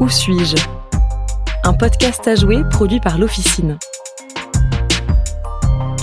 Où 0.00 0.08
suis-je? 0.08 0.56
Un 1.62 1.72
podcast 1.72 2.26
à 2.26 2.34
jouer 2.34 2.62
produit 2.68 2.98
par 2.98 3.16
l'Officine. 3.16 3.78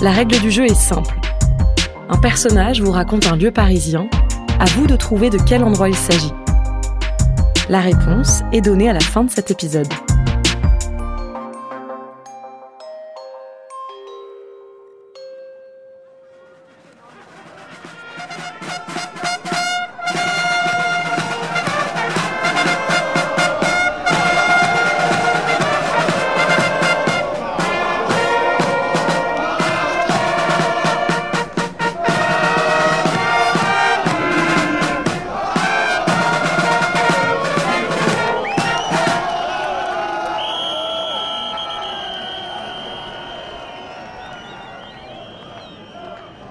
La 0.00 0.12
règle 0.12 0.40
du 0.40 0.50
jeu 0.50 0.64
est 0.64 0.74
simple. 0.74 1.14
Un 2.08 2.16
personnage 2.16 2.80
vous 2.80 2.90
raconte 2.90 3.26
un 3.26 3.36
lieu 3.36 3.50
parisien, 3.50 4.08
à 4.58 4.64
vous 4.64 4.86
de 4.86 4.96
trouver 4.96 5.28
de 5.28 5.38
quel 5.38 5.62
endroit 5.62 5.90
il 5.90 5.94
s'agit. 5.94 6.32
La 7.68 7.80
réponse 7.80 8.40
est 8.52 8.62
donnée 8.62 8.88
à 8.88 8.94
la 8.94 9.00
fin 9.00 9.24
de 9.24 9.30
cet 9.30 9.50
épisode. 9.50 9.92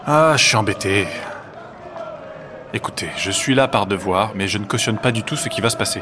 Ah, 0.05 0.33
je 0.35 0.43
suis 0.43 0.55
embêté. 0.55 1.07
Écoutez, 2.73 3.09
je 3.17 3.29
suis 3.29 3.53
là 3.53 3.67
par 3.67 3.85
devoir, 3.85 4.31
mais 4.33 4.47
je 4.47 4.57
ne 4.57 4.65
cautionne 4.65 4.97
pas 4.97 5.11
du 5.11 5.21
tout 5.21 5.35
ce 5.35 5.47
qui 5.47 5.61
va 5.61 5.69
se 5.69 5.77
passer. 5.77 6.01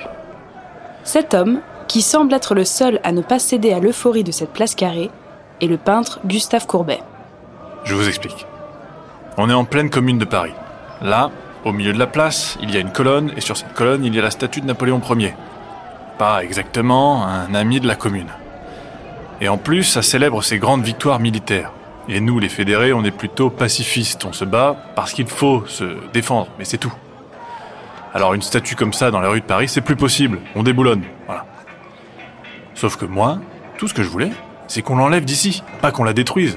Cet 1.04 1.34
homme, 1.34 1.60
qui 1.88 2.02
semble 2.02 2.34
être 2.34 2.56
le 2.56 2.64
seul 2.64 3.02
à 3.04 3.12
ne 3.12 3.22
pas 3.22 3.40
céder 3.40 3.74
à 3.74 3.80
l'euphorie 3.80 4.24
de 4.24 4.32
cette 4.32 4.54
place 4.54 4.76
carrée, 4.76 5.12
est 5.62 5.68
le 5.68 5.78
peintre 5.78 6.20
Gustave 6.26 6.66
Courbet. 6.66 7.02
Je 7.84 7.94
vous 7.94 8.08
explique. 8.08 8.46
On 9.38 9.50
est 9.50 9.54
en 9.54 9.66
pleine 9.66 9.90
commune 9.90 10.18
de 10.18 10.26
Paris. 10.26 10.54
Là, 11.02 11.32
au 11.66 11.74
milieu 11.74 11.92
de 11.92 12.00
la 12.00 12.08
place, 12.08 12.58
il 12.62 12.74
y 12.74 12.78
a 12.78 12.80
une 12.80 12.92
colonne, 12.92 13.34
et 13.36 13.42
sur 13.42 13.58
cette 13.58 13.74
colonne, 13.74 14.06
il 14.06 14.16
y 14.16 14.20
a 14.20 14.22
la 14.22 14.32
statue 14.32 14.62
de 14.62 14.68
Napoléon 14.68 15.02
Ier. 15.10 15.34
Pas 16.18 16.44
exactement 16.44 17.26
un 17.26 17.54
ami 17.54 17.82
de 17.82 17.88
la 17.88 17.96
commune. 17.96 18.30
Et 19.42 19.50
en 19.50 19.58
plus, 19.58 19.84
ça 19.84 20.02
célèbre 20.02 20.42
ses 20.42 20.58
grandes 20.58 20.84
victoires 20.84 21.20
militaires. 21.20 21.72
Et 22.12 22.20
nous, 22.22 22.40
les 22.40 22.50
fédérés, 22.50 22.92
on 22.92 23.04
est 23.04 23.12
plutôt 23.12 23.52
pacifistes. 23.52 24.26
On 24.26 24.34
se 24.34 24.44
bat 24.44 24.76
parce 24.96 25.14
qu'il 25.14 25.28
faut 25.28 25.64
se 25.68 25.86
défendre, 26.12 26.48
mais 26.58 26.66
c'est 26.66 26.80
tout. 26.80 26.94
Alors 28.16 28.34
une 28.34 28.42
statue 28.42 28.76
comme 28.76 28.94
ça 28.94 29.12
dans 29.12 29.20
la 29.20 29.30
rue 29.30 29.42
de 29.42 29.46
Paris, 29.46 29.68
c'est 29.68 29.82
plus 29.82 29.96
possible. 29.96 30.40
On 30.56 30.64
déboulonne. 30.64 31.04
Voilà. 31.28 31.46
Sauf 32.74 32.98
que 32.98 33.06
moi, 33.06 33.38
tout 33.78 33.88
ce 33.88 33.94
que 33.94 34.02
je 34.02 34.10
voulais, 34.10 34.32
c'est 34.68 34.82
qu'on 34.82 34.96
l'enlève 34.96 35.24
d'ici. 35.24 35.62
Pas 35.82 35.92
qu'on 35.92 36.04
la 36.04 36.14
détruise. 36.14 36.56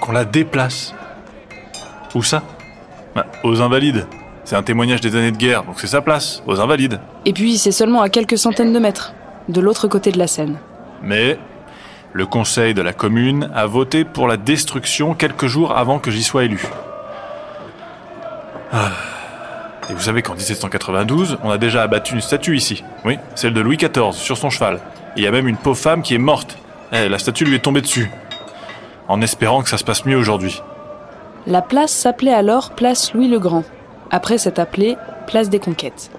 Qu'on 0.00 0.12
la 0.12 0.26
déplace. 0.26 0.94
Où 2.14 2.22
ça? 2.22 2.42
Bah, 3.14 3.24
Aux 3.42 3.62
Invalides. 3.62 4.06
C'est 4.44 4.56
un 4.56 4.62
témoignage 4.62 5.00
des 5.00 5.16
années 5.16 5.32
de 5.32 5.38
guerre, 5.38 5.64
donc 5.64 5.80
c'est 5.80 5.86
sa 5.86 6.02
place, 6.02 6.42
aux 6.46 6.60
Invalides. 6.60 7.00
Et 7.24 7.32
puis, 7.32 7.56
c'est 7.56 7.72
seulement 7.72 8.02
à 8.02 8.10
quelques 8.10 8.36
centaines 8.36 8.74
de 8.74 8.78
mètres, 8.78 9.14
de 9.48 9.58
l'autre 9.62 9.88
côté 9.88 10.12
de 10.12 10.18
la 10.18 10.26
Seine. 10.26 10.58
Mais 11.02 11.38
le 12.14 12.26
conseil 12.26 12.74
de 12.74 12.80
la 12.80 12.92
commune 12.92 13.50
a 13.54 13.66
voté 13.66 14.04
pour 14.04 14.28
la 14.28 14.36
destruction 14.36 15.14
quelques 15.14 15.48
jours 15.48 15.76
avant 15.76 15.98
que 15.98 16.12
j'y 16.12 16.22
sois 16.22 16.44
élu. 16.44 16.62
Ah. 18.72 18.92
Et 19.90 19.92
vous 19.92 20.00
savez 20.00 20.22
qu'en 20.22 20.34
1792, 20.34 21.38
on 21.42 21.50
a 21.50 21.58
déjà 21.58 21.82
abattu 21.82 22.14
une 22.14 22.20
statue 22.20 22.56
ici. 22.56 22.84
Oui, 23.04 23.18
celle 23.34 23.52
de 23.52 23.60
Louis 23.60 23.76
XIV, 23.76 24.12
sur 24.12 24.38
son 24.38 24.48
cheval. 24.48 24.80
Il 25.16 25.24
y 25.24 25.26
a 25.26 25.32
même 25.32 25.48
une 25.48 25.56
pauvre 25.56 25.76
femme 25.76 26.02
qui 26.02 26.14
est 26.14 26.18
morte. 26.18 26.56
Eh, 26.92 27.08
la 27.08 27.18
statue 27.18 27.44
lui 27.44 27.56
est 27.56 27.64
tombée 27.64 27.82
dessus. 27.82 28.08
En 29.08 29.20
espérant 29.20 29.62
que 29.62 29.68
ça 29.68 29.76
se 29.76 29.84
passe 29.84 30.06
mieux 30.06 30.16
aujourd'hui. 30.16 30.62
La 31.48 31.62
place 31.62 31.90
s'appelait 31.90 32.32
alors 32.32 32.70
Place 32.70 33.12
Louis 33.12 33.28
le 33.28 33.40
Grand. 33.40 33.64
Après 34.12 34.38
s'être 34.38 34.60
appelée 34.60 34.96
Place 35.26 35.50
des 35.50 35.58
Conquêtes. 35.58 36.12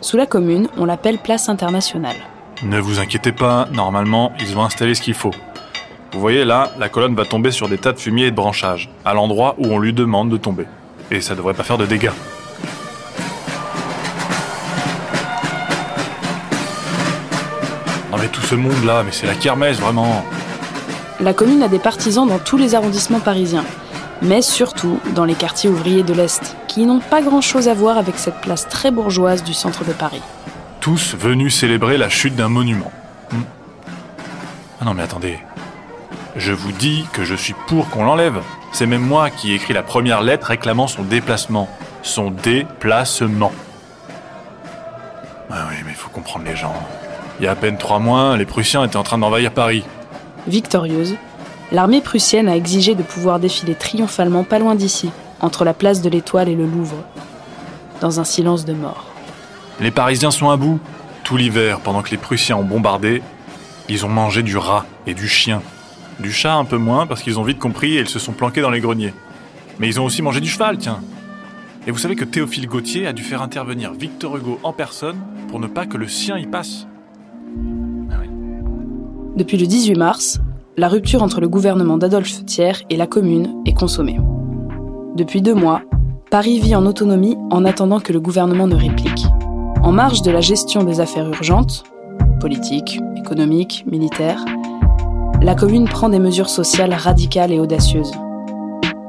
Sous 0.00 0.16
la 0.16 0.26
commune, 0.26 0.68
on 0.78 0.84
l'appelle 0.84 1.18
Place 1.18 1.48
Internationale. 1.48 2.16
Ne 2.62 2.78
vous 2.78 3.00
inquiétez 3.00 3.32
pas, 3.32 3.66
normalement, 3.72 4.32
ils 4.38 4.58
ont 4.58 4.62
installé 4.62 4.94
ce 4.94 5.00
qu'il 5.00 5.14
faut. 5.14 5.30
Vous 6.12 6.20
voyez 6.20 6.44
là, 6.44 6.72
la 6.78 6.90
colonne 6.90 7.14
va 7.14 7.24
tomber 7.24 7.52
sur 7.52 7.70
des 7.70 7.78
tas 7.78 7.92
de 7.92 7.98
fumier 7.98 8.26
et 8.26 8.30
de 8.30 8.36
branchages, 8.36 8.90
à 9.06 9.14
l'endroit 9.14 9.54
où 9.56 9.68
on 9.68 9.78
lui 9.78 9.94
demande 9.94 10.28
de 10.28 10.36
tomber. 10.36 10.66
Et 11.10 11.22
ça 11.22 11.34
devrait 11.34 11.54
pas 11.54 11.62
faire 11.62 11.78
de 11.78 11.86
dégâts. 11.86 12.10
Non 18.12 18.18
mais 18.18 18.28
tout 18.28 18.42
ce 18.42 18.54
monde 18.56 18.84
là, 18.84 19.04
mais 19.04 19.12
c'est 19.12 19.26
la 19.26 19.36
kermesse 19.36 19.78
vraiment. 19.78 20.22
La 21.18 21.32
commune 21.32 21.62
a 21.62 21.68
des 21.68 21.78
partisans 21.78 22.28
dans 22.28 22.38
tous 22.38 22.58
les 22.58 22.74
arrondissements 22.74 23.20
parisiens, 23.20 23.64
mais 24.20 24.42
surtout 24.42 25.00
dans 25.14 25.24
les 25.24 25.34
quartiers 25.34 25.70
ouvriers 25.70 26.02
de 26.02 26.12
l'Est, 26.12 26.56
qui 26.68 26.84
n'ont 26.84 27.00
pas 27.00 27.22
grand-chose 27.22 27.68
à 27.68 27.74
voir 27.74 27.96
avec 27.96 28.18
cette 28.18 28.42
place 28.42 28.68
très 28.68 28.90
bourgeoise 28.90 29.42
du 29.44 29.54
centre 29.54 29.86
de 29.86 29.94
Paris. 29.94 30.22
Tous 30.80 31.14
venus 31.14 31.54
célébrer 31.54 31.98
la 31.98 32.08
chute 32.08 32.34
d'un 32.34 32.48
monument. 32.48 32.90
Hmm. 33.32 33.42
Ah 34.80 34.84
non 34.86 34.94
mais 34.94 35.02
attendez. 35.02 35.38
Je 36.36 36.52
vous 36.52 36.72
dis 36.72 37.04
que 37.12 37.22
je 37.22 37.34
suis 37.34 37.54
pour 37.66 37.90
qu'on 37.90 38.04
l'enlève. 38.04 38.40
C'est 38.72 38.86
même 38.86 39.02
moi 39.02 39.28
qui 39.28 39.52
ai 39.52 39.56
écrit 39.56 39.74
la 39.74 39.82
première 39.82 40.22
lettre 40.22 40.46
réclamant 40.46 40.86
son 40.86 41.02
déplacement. 41.02 41.68
Son 42.02 42.30
déplacement. 42.30 43.52
Ah 45.50 45.66
oui, 45.68 45.76
mais 45.84 45.90
il 45.90 45.96
faut 45.96 46.08
comprendre 46.08 46.46
les 46.46 46.56
gens. 46.56 46.72
Il 47.40 47.44
y 47.44 47.48
a 47.48 47.50
à 47.50 47.56
peine 47.56 47.76
trois 47.76 47.98
mois, 47.98 48.38
les 48.38 48.46
Prussiens 48.46 48.84
étaient 48.84 48.96
en 48.96 49.02
train 49.02 49.18
d'envahir 49.18 49.52
Paris. 49.52 49.84
Victorieuse, 50.46 51.16
l'armée 51.72 52.00
prussienne 52.00 52.48
a 52.48 52.56
exigé 52.56 52.94
de 52.94 53.02
pouvoir 53.02 53.38
défiler 53.38 53.74
triomphalement 53.74 54.44
pas 54.44 54.58
loin 54.58 54.74
d'ici, 54.74 55.10
entre 55.40 55.64
la 55.64 55.74
place 55.74 56.00
de 56.00 56.08
l'Étoile 56.08 56.48
et 56.48 56.54
le 56.54 56.66
Louvre, 56.66 57.04
dans 58.00 58.20
un 58.20 58.24
silence 58.24 58.64
de 58.64 58.72
mort. 58.72 59.09
Les 59.80 59.90
Parisiens 59.90 60.30
sont 60.30 60.50
à 60.50 60.56
bout. 60.58 60.78
Tout 61.24 61.38
l'hiver, 61.38 61.80
pendant 61.80 62.02
que 62.02 62.10
les 62.10 62.18
Prussiens 62.18 62.56
ont 62.56 62.64
bombardé, 62.64 63.22
ils 63.88 64.04
ont 64.04 64.10
mangé 64.10 64.42
du 64.42 64.56
rat 64.58 64.84
et 65.06 65.14
du 65.14 65.26
chien. 65.26 65.62
Du 66.18 66.32
chat 66.32 66.54
un 66.54 66.66
peu 66.66 66.76
moins, 66.76 67.06
parce 67.06 67.22
qu'ils 67.22 67.38
ont 67.38 67.42
vite 67.42 67.58
compris 67.58 67.96
et 67.96 68.00
ils 68.00 68.08
se 68.08 68.18
sont 68.18 68.32
planqués 68.32 68.60
dans 68.60 68.70
les 68.70 68.80
greniers. 68.80 69.14
Mais 69.78 69.88
ils 69.88 69.98
ont 69.98 70.04
aussi 70.04 70.20
mangé 70.20 70.40
du 70.40 70.48
cheval, 70.48 70.76
tiens. 70.76 71.00
Et 71.86 71.90
vous 71.90 71.98
savez 71.98 72.14
que 72.14 72.26
Théophile 72.26 72.66
Gautier 72.66 73.06
a 73.06 73.14
dû 73.14 73.22
faire 73.22 73.40
intervenir 73.40 73.94
Victor 73.94 74.36
Hugo 74.36 74.60
en 74.62 74.74
personne 74.74 75.16
pour 75.48 75.60
ne 75.60 75.66
pas 75.66 75.86
que 75.86 75.96
le 75.96 76.08
sien 76.08 76.36
y 76.36 76.46
passe. 76.46 76.86
Ah. 78.10 78.16
Depuis 79.34 79.56
le 79.56 79.66
18 79.66 79.94
mars, 79.94 80.40
la 80.76 80.88
rupture 80.88 81.22
entre 81.22 81.40
le 81.40 81.48
gouvernement 81.48 81.96
d'Adolphe 81.96 82.44
Thiers 82.44 82.84
et 82.90 82.98
la 82.98 83.06
commune 83.06 83.62
est 83.64 83.72
consommée. 83.72 84.18
Depuis 85.16 85.40
deux 85.40 85.54
mois, 85.54 85.80
Paris 86.30 86.60
vit 86.60 86.76
en 86.76 86.84
autonomie 86.84 87.36
en 87.50 87.64
attendant 87.64 87.98
que 87.98 88.12
le 88.12 88.20
gouvernement 88.20 88.66
ne 88.66 88.76
réplique. 88.76 89.29
En 89.82 89.92
marge 89.92 90.20
de 90.20 90.30
la 90.30 90.42
gestion 90.42 90.82
des 90.84 91.00
affaires 91.00 91.26
urgentes, 91.26 91.84
politiques, 92.38 93.00
économiques, 93.16 93.84
militaires, 93.90 94.44
la 95.40 95.54
commune 95.54 95.88
prend 95.88 96.10
des 96.10 96.18
mesures 96.18 96.50
sociales 96.50 96.92
radicales 96.92 97.50
et 97.50 97.58
audacieuses. 97.58 98.12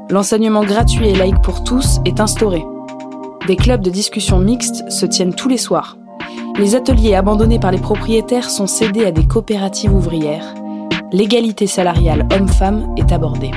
L'enseignement 0.08 0.64
gratuit 0.64 1.08
et 1.08 1.14
laïque 1.14 1.42
pour 1.42 1.62
tous 1.62 2.00
est 2.06 2.20
instauré. 2.20 2.64
Des 3.46 3.56
clubs 3.56 3.82
de 3.82 3.90
discussion 3.90 4.38
mixtes 4.38 4.90
se 4.90 5.04
tiennent 5.04 5.34
tous 5.34 5.48
les 5.48 5.58
soirs. 5.58 5.98
Les 6.58 6.74
ateliers 6.74 7.16
abandonnés 7.16 7.58
par 7.58 7.70
les 7.70 7.78
propriétaires 7.78 8.48
sont 8.48 8.66
cédés 8.66 9.04
à 9.04 9.12
des 9.12 9.26
coopératives 9.26 9.94
ouvrières. 9.94 10.54
L'égalité 11.12 11.66
salariale 11.66 12.26
homme-femme 12.32 12.94
est 12.96 13.12
abordée. 13.12 13.50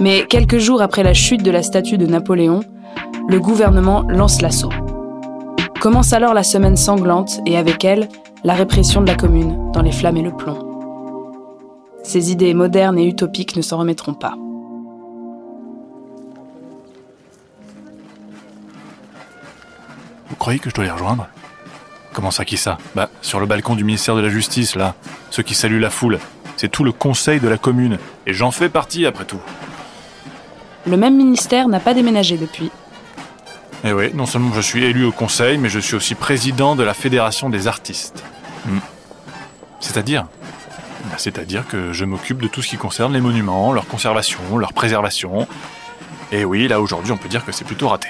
Mais 0.00 0.24
quelques 0.26 0.58
jours 0.58 0.80
après 0.80 1.02
la 1.02 1.12
chute 1.12 1.42
de 1.42 1.50
la 1.50 1.62
statue 1.62 1.98
de 1.98 2.06
Napoléon, 2.06 2.60
le 3.28 3.38
gouvernement 3.38 4.02
lance 4.08 4.40
l'assaut. 4.40 4.72
Commence 5.82 6.12
alors 6.12 6.32
la 6.32 6.44
semaine 6.44 6.76
sanglante 6.76 7.40
et 7.44 7.56
avec 7.56 7.84
elle, 7.84 8.08
la 8.44 8.54
répression 8.54 9.00
de 9.00 9.08
la 9.08 9.16
commune 9.16 9.72
dans 9.72 9.82
les 9.82 9.90
flammes 9.90 10.16
et 10.16 10.22
le 10.22 10.30
plomb. 10.30 10.56
Ces 12.04 12.30
idées 12.30 12.54
modernes 12.54 13.00
et 13.00 13.04
utopiques 13.04 13.56
ne 13.56 13.62
s'en 13.62 13.78
remettront 13.78 14.14
pas. 14.14 14.34
Vous 20.28 20.36
croyez 20.38 20.60
que 20.60 20.70
je 20.70 20.74
dois 20.76 20.84
les 20.84 20.90
rejoindre? 20.92 21.26
Comment 22.12 22.30
ça, 22.30 22.44
qui 22.44 22.58
ça? 22.58 22.78
Bah, 22.94 23.10
sur 23.20 23.40
le 23.40 23.46
balcon 23.46 23.74
du 23.74 23.82
ministère 23.82 24.14
de 24.14 24.20
la 24.20 24.28
Justice, 24.28 24.76
là. 24.76 24.94
Ceux 25.30 25.42
qui 25.42 25.54
saluent 25.54 25.80
la 25.80 25.90
foule. 25.90 26.20
C'est 26.56 26.70
tout 26.70 26.84
le 26.84 26.92
conseil 26.92 27.40
de 27.40 27.48
la 27.48 27.58
commune. 27.58 27.98
Et 28.28 28.34
j'en 28.34 28.52
fais 28.52 28.68
partie, 28.68 29.04
après 29.04 29.24
tout. 29.24 29.40
Le 30.86 30.96
même 30.96 31.16
ministère 31.16 31.66
n'a 31.66 31.80
pas 31.80 31.92
déménagé 31.92 32.36
depuis. 32.36 32.70
Eh 33.84 33.92
oui, 33.92 34.10
non 34.14 34.26
seulement 34.26 34.52
je 34.54 34.60
suis 34.60 34.84
élu 34.84 35.04
au 35.04 35.12
conseil, 35.12 35.58
mais 35.58 35.68
je 35.68 35.80
suis 35.80 35.96
aussi 35.96 36.14
président 36.14 36.76
de 36.76 36.84
la 36.84 36.94
Fédération 36.94 37.50
des 37.50 37.66
artistes. 37.66 38.22
Hmm. 38.66 38.78
C'est-à-dire? 39.80 40.26
Bah, 41.06 41.16
C'est-à-dire 41.18 41.66
que 41.66 41.92
je 41.92 42.04
m'occupe 42.04 42.40
de 42.40 42.48
tout 42.48 42.62
ce 42.62 42.68
qui 42.68 42.76
concerne 42.76 43.12
les 43.12 43.20
monuments, 43.20 43.72
leur 43.72 43.86
conservation, 43.86 44.56
leur 44.56 44.72
préservation. 44.72 45.48
Et 46.30 46.44
oui, 46.44 46.68
là 46.68 46.80
aujourd'hui, 46.80 47.12
on 47.12 47.16
peut 47.16 47.28
dire 47.28 47.44
que 47.44 47.50
c'est 47.50 47.64
plutôt 47.64 47.88
raté. 47.88 48.08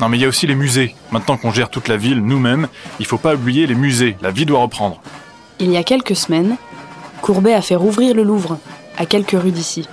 Non 0.00 0.08
mais 0.08 0.18
il 0.18 0.20
y 0.20 0.24
a 0.24 0.28
aussi 0.28 0.46
les 0.46 0.54
musées. 0.54 0.94
Maintenant 1.10 1.36
qu'on 1.38 1.50
gère 1.50 1.70
toute 1.70 1.88
la 1.88 1.96
ville 1.96 2.20
nous-mêmes, 2.20 2.68
il 3.00 3.06
faut 3.06 3.18
pas 3.18 3.34
oublier 3.34 3.66
les 3.66 3.74
musées. 3.74 4.16
La 4.20 4.30
vie 4.30 4.46
doit 4.46 4.60
reprendre. 4.60 5.00
Il 5.58 5.70
y 5.70 5.76
a 5.76 5.82
quelques 5.82 6.16
semaines, 6.16 6.56
Courbet 7.22 7.54
a 7.54 7.62
fait 7.62 7.76
rouvrir 7.76 8.14
le 8.14 8.22
Louvre, 8.22 8.58
à 8.98 9.06
quelques 9.06 9.30
rues 9.40 9.52
d'ici. 9.52 9.88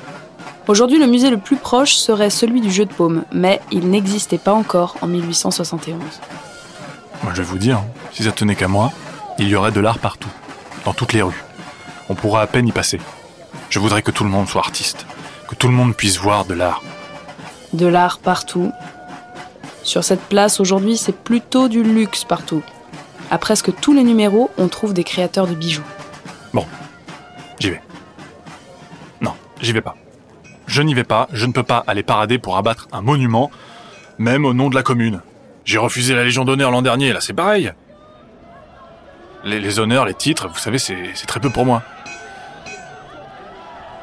Aujourd'hui, 0.68 0.98
le 0.98 1.07
musée 1.07 1.30
le 1.30 1.38
plus 1.38 1.57
proche 1.57 1.95
serait 1.95 2.30
celui 2.30 2.62
du 2.62 2.71
jeu 2.71 2.86
de 2.86 2.94
paume, 2.94 3.25
mais 3.33 3.60
il 3.71 3.89
n'existait 3.89 4.38
pas 4.38 4.54
encore 4.54 4.95
en 5.01 5.07
1871. 5.07 6.00
Moi, 7.21 7.33
je 7.33 7.42
vais 7.42 7.48
vous 7.48 7.57
dire, 7.57 7.81
si 8.13 8.24
ça 8.24 8.31
tenait 8.31 8.56
qu'à 8.56 8.69
moi, 8.69 8.94
il 9.39 9.50
y 9.50 9.56
aurait 9.56 9.74
de 9.74 9.81
l'art 9.81 10.00
partout, 10.00 10.30
dans 10.86 10.94
toutes 10.94 11.12
les 11.12 11.21
rues. 11.21 11.44
On 12.07 12.15
pourra 12.15 12.42
à 12.42 12.48
peine 12.48 12.68
y 12.68 12.71
passer. 12.71 13.01
Je 13.69 13.80
voudrais 13.80 14.04
que 14.04 14.12
tout 14.12 14.24
le 14.24 14.30
monde 14.30 14.48
soit 14.48 14.62
artiste, 14.62 15.06
que 15.50 15.56
tout 15.56 15.68
le 15.68 15.74
monde 15.74 15.95
puisse 15.95 16.18
voir 16.18 16.45
de 16.45 16.54
l'art. 16.54 16.81
De 17.74 17.86
l'art 17.86 18.19
partout. 18.19 18.71
Sur 19.83 20.06
cette 20.06 20.21
place, 20.21 20.62
aujourd'hui, 20.62 20.95
c'est 20.95 21.16
plutôt 21.16 21.68
du 21.68 21.83
luxe 21.83 22.24
partout. 22.24 22.63
À 23.30 23.38
presque 23.38 23.75
tous 23.81 23.94
les 23.94 24.04
numéros, 24.04 24.50
on 24.57 24.69
trouve 24.69 24.94
des 24.94 25.04
créateurs 25.04 25.48
de 25.48 25.56
bijoux. 25.56 25.83
Bon, 26.54 26.66
j'y 27.59 27.71
vais. 27.71 27.81
Non, 29.19 29.33
j'y 29.59 29.74
vais 29.74 29.81
pas. 29.81 29.95
Je 30.73 30.81
n'y 30.81 30.95
vais 30.95 31.03
pas, 31.03 31.27
je 31.31 31.45
ne 31.45 31.51
peux 31.51 31.61
pas 31.61 31.83
aller 31.85 32.01
parader 32.01 32.39
pour 32.39 32.57
abattre 32.57 32.87
un 32.91 33.03
monument, 33.03 33.51
même 34.17 34.43
au 34.43 34.55
nom 34.55 34.71
de 34.71 34.75
la 34.75 34.81
commune. 34.81 35.21
J'ai 35.65 35.77
refusé 35.77 36.15
la 36.15 36.23
Légion 36.23 36.45
d'honneur 36.45 36.71
l'an 36.71 36.81
dernier, 36.81 37.13
là 37.13 37.21
c'est 37.21 37.33
pareil. 37.33 37.71
Les, 39.43 39.77
honneurs, 39.77 40.05
les 40.05 40.15
titres, 40.15 40.47
vous 40.47 40.57
savez, 40.57 40.79
c'est 40.79 41.27
très 41.27 41.39
peu 41.39 41.51
pour 41.51 41.63
moi. 41.63 41.83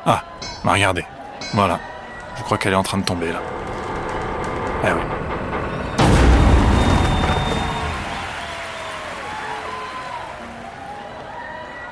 Ah, 0.07 0.23
regardez. 0.65 1.05
Voilà. 1.55 1.81
Je 2.39 2.45
crois 2.45 2.57
qu'elle 2.57 2.75
est 2.75 2.77
en 2.77 2.85
train 2.85 2.99
de 2.99 3.05
tomber 3.05 3.33
là. 3.33 3.43
Eh 4.85 4.93
oui. 4.93 5.03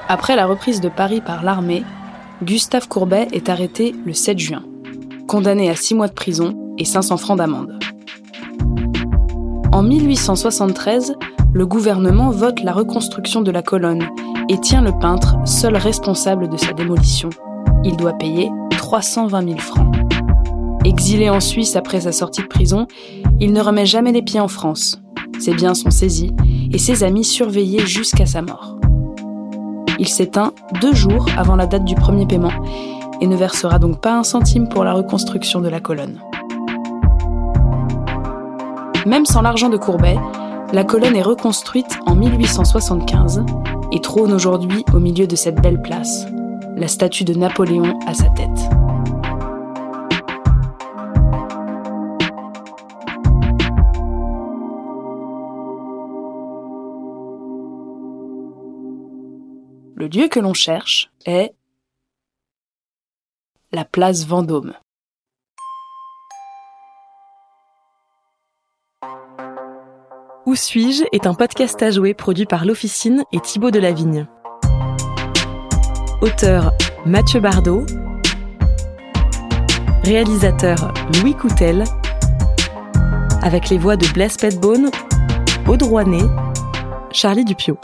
Après 0.07 0.37
la 0.37 0.47
reprise 0.47 0.81
de 0.81 0.89
Paris 0.89 1.21
par 1.21 1.43
l'armée, 1.43 1.83
Gustave 2.41 2.87
Courbet 2.87 3.27
est 3.33 3.49
arrêté 3.49 3.97
le 4.07 4.13
7 4.13 4.39
juin, 4.39 4.63
condamné 5.29 5.71
à 5.71 5.77
6 5.77 5.95
mois 5.95 6.09
de 6.09 6.15
prison 6.15 6.55
et 6.79 6.85
500 6.85 7.19
francs 7.19 7.39
d'amende. 7.39 7.79
En 9.71 9.83
1873, 9.83 11.15
le 11.53 11.67
gouvernement 11.67 12.31
vote 12.31 12.61
la 12.65 12.73
reconstruction 12.73 13.43
de 13.43 13.53
la 13.53 13.63
colonne 13.63 14.09
et 14.49 14.59
tient 14.59 14.81
le 14.81 14.99
peintre 14.99 15.37
seul 15.45 15.77
responsable 15.77 16.49
de 16.49 16.57
sa 16.57 16.73
démolition. 16.73 17.31
Il 17.85 17.97
doit 17.97 18.15
payer 18.15 18.51
320 18.71 19.49
000 19.49 19.59
francs. 19.59 19.95
Exilé 20.85 21.29
en 21.29 21.41
Suisse 21.41 21.77
après 21.77 22.01
sa 22.01 22.13
sortie 22.13 22.43
de 22.43 22.47
prison, 22.47 22.87
il 23.39 23.53
ne 23.53 23.61
remet 23.61 23.87
jamais 23.87 24.13
les 24.13 24.23
pieds 24.23 24.41
en 24.41 24.49
France. 24.49 25.01
Ses 25.39 25.55
biens 25.55 25.75
sont 25.75 25.91
saisis 25.91 26.33
et 26.73 26.79
ses 26.79 27.05
amis 27.05 27.25
surveillés 27.25 27.87
jusqu'à 27.87 28.27
sa 28.27 28.41
mort. 28.41 28.79
Il 29.99 30.09
s'éteint 30.09 30.53
deux 30.81 30.95
jours 30.95 31.27
avant 31.37 31.57
la 31.57 31.67
date 31.67 31.85
du 31.85 31.95
premier 31.95 32.25
paiement 32.25 32.53
et 33.21 33.27
ne 33.27 33.37
versera 33.37 33.79
donc 33.79 34.01
pas 34.01 34.17
un 34.17 34.23
centime 34.23 34.69
pour 34.69 34.85
la 34.85 34.93
reconstruction 34.93 35.61
de 35.61 35.69
la 35.69 35.81
colonne. 35.81 36.21
Même 39.07 39.27
sans 39.27 39.43
l'argent 39.43 39.69
de 39.69 39.77
Courbet, 39.77 40.19
la 40.73 40.85
colonne 40.85 41.17
est 41.17 41.23
reconstruite 41.23 41.99
en 42.07 42.15
1875 42.15 43.45
et 43.93 44.01
trône 44.01 44.33
aujourd'hui 44.33 44.85
au 44.93 44.99
milieu 44.99 45.27
de 45.27 45.37
cette 45.37 45.61
belle 45.61 45.81
place, 45.81 46.27
la 46.77 46.89
statue 46.89 47.25
de 47.25 47.35
Napoléon 47.35 47.99
à 48.07 48.15
sa 48.15 48.29
tête. 48.31 48.49
Le 59.97 60.07
lieu 60.07 60.29
que 60.29 60.39
l'on 60.39 60.55
cherche 60.55 61.11
est 61.27 61.55
la 63.79 63.85
place 63.85 64.27
Vendôme. 64.27 64.75
Où 70.47 70.57
suis-je 70.57 71.05
est 71.13 71.29
un 71.29 71.35
podcast 71.35 71.81
à 71.85 71.93
jouer 71.93 72.13
produit 72.13 72.45
par 72.45 72.65
l'Officine 72.65 73.23
et 73.31 73.39
Thibaut 73.39 73.71
Delavigne. 73.71 74.27
Auteur 76.23 76.73
Mathieu 77.07 77.39
Bardot. 77.39 77.87
Réalisateur 80.03 80.93
Louis 81.15 81.37
Coutel. 81.37 81.85
Avec 83.43 83.69
les 83.69 83.79
voix 83.79 83.97
de 83.97 84.09
Blaise 84.13 84.39
Petbone, 84.39 84.91
Rouanet, 85.69 86.27
Charlie 87.13 87.45
Dupio. 87.45 87.79